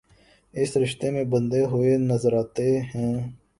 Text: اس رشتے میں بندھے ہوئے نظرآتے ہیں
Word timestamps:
اس 0.53 0.75
رشتے 0.77 1.11
میں 1.11 1.23
بندھے 1.33 1.63
ہوئے 1.65 1.95
نظرآتے 2.01 2.67
ہیں 2.95 3.13